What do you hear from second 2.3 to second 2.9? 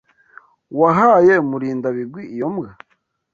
iyo mbwa?